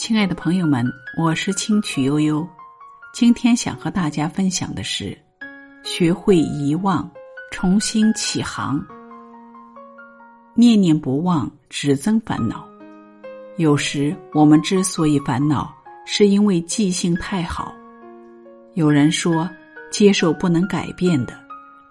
[0.00, 2.48] 亲爱的朋友们，我是清曲悠悠。
[3.12, 5.14] 今天想和大家分享的是：
[5.84, 7.08] 学会遗忘，
[7.52, 8.82] 重新起航。
[10.54, 12.66] 念念不忘，只增烦恼。
[13.58, 15.70] 有时我们之所以烦恼，
[16.06, 17.70] 是因为记性太好。
[18.72, 19.46] 有人说，
[19.92, 21.38] 接受不能改变的，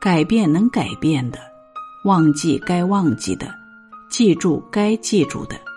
[0.00, 1.38] 改变能改变的，
[2.06, 3.54] 忘记该忘记的，
[4.08, 5.67] 记住该记住的。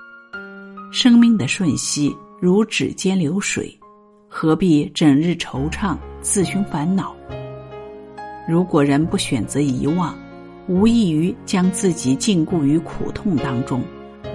[0.93, 3.73] 生命的瞬息如指尖流水，
[4.27, 7.15] 何必整日惆怅、自寻烦恼？
[8.45, 10.13] 如果人不选择遗忘，
[10.67, 13.81] 无异于将自己禁锢于苦痛当中，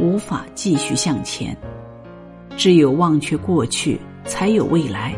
[0.00, 1.54] 无法继续向前。
[2.56, 5.14] 只有忘却过去，才有未来。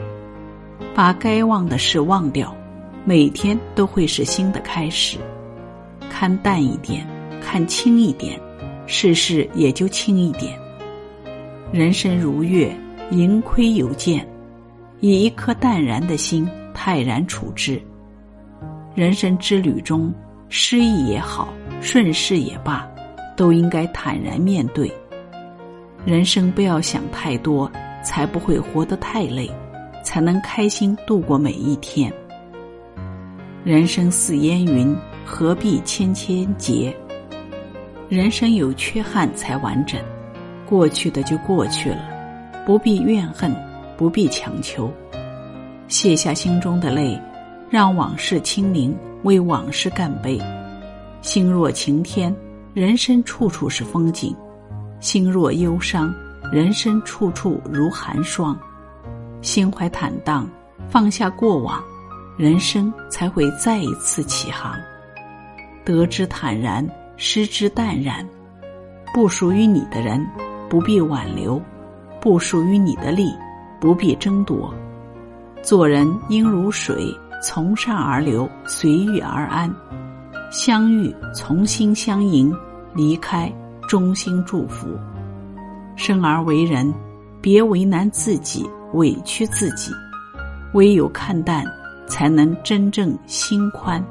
[0.93, 2.53] 把该忘的事忘掉，
[3.05, 5.19] 每天都会是新的开始。
[6.11, 7.07] 看淡一点，
[7.41, 8.41] 看轻一点，
[8.89, 10.59] 世事也就轻一点。
[11.71, 12.75] 人生如月，
[13.11, 14.27] 盈亏有见，
[15.01, 17.79] 以一颗淡然的心泰然处之。
[18.95, 20.11] 人生之旅中，
[20.49, 22.89] 失意也好，顺势也罢，
[23.37, 24.91] 都应该坦然面对。
[26.07, 27.71] 人生不要想太多，
[28.03, 29.51] 才不会活得太累，
[30.03, 32.11] 才能开心度过每一天。
[33.63, 36.97] 人生似烟云，何必千千结？
[38.09, 40.01] 人生有缺憾才完整。
[40.69, 41.99] 过去的就过去了，
[42.67, 43.55] 不必怨恨，
[43.97, 44.93] 不必强求，
[45.89, 47.19] 卸下心中的泪，
[47.71, 50.39] 让往事清零，为往事干杯。
[51.23, 52.35] 心若晴天，
[52.75, 54.37] 人生处处是风景；
[55.01, 56.15] 心若忧伤，
[56.53, 58.59] 人生处处如寒霜。
[59.41, 60.47] 心怀坦荡，
[60.91, 61.83] 放下过往，
[62.37, 64.77] 人生才会再一次起航。
[65.85, 68.27] 得之坦然，失之淡然。
[69.15, 70.25] 不属于你的人。
[70.69, 71.61] 不必挽留，
[72.21, 73.33] 不属于你的利，
[73.81, 74.73] 不必争夺。
[75.63, 79.75] 做人应如水，从善而流，随遇而安。
[80.51, 82.55] 相遇从心相迎，
[82.95, 83.53] 离开
[83.89, 84.89] 衷心祝福。
[85.97, 86.93] 生而为人，
[87.41, 89.93] 别为难自己，委屈自己。
[90.75, 91.65] 唯有看淡，
[92.07, 94.05] 才能真正心宽。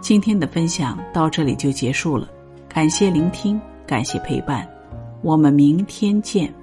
[0.00, 2.28] 今天的分享到这里就结束了，
[2.68, 3.60] 感谢聆听。
[3.84, 4.66] 感谢陪伴，
[5.22, 6.61] 我们明天见。